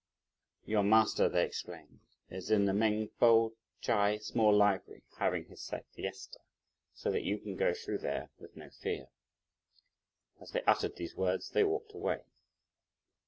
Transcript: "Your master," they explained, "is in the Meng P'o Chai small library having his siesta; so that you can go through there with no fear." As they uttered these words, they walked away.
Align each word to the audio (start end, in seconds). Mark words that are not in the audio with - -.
"Your 0.65 0.81
master," 0.81 1.29
they 1.29 1.45
explained, 1.45 1.99
"is 2.27 2.49
in 2.49 2.65
the 2.65 2.73
Meng 2.73 3.09
P'o 3.19 3.53
Chai 3.81 4.17
small 4.17 4.51
library 4.51 5.03
having 5.19 5.45
his 5.45 5.61
siesta; 5.61 6.39
so 6.91 7.11
that 7.11 7.21
you 7.21 7.37
can 7.37 7.55
go 7.55 7.71
through 7.71 7.99
there 7.99 8.31
with 8.39 8.55
no 8.57 8.71
fear." 8.71 9.09
As 10.41 10.49
they 10.53 10.63
uttered 10.63 10.95
these 10.95 11.15
words, 11.15 11.51
they 11.51 11.63
walked 11.63 11.93
away. 11.93 12.23